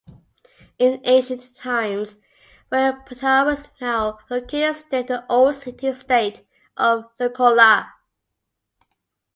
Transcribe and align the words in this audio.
In 0.79 0.99
ancient 1.03 1.55
times, 1.55 2.17
where 2.69 2.91
Protaras 3.05 3.65
is 3.65 3.71
now 3.79 4.17
located, 4.31 4.75
stood 4.75 5.05
the 5.05 5.23
old 5.31 5.53
city-state 5.53 6.41
of 6.75 7.05
Leukolla. 7.19 7.85